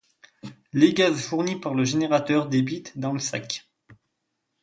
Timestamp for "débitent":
2.49-2.97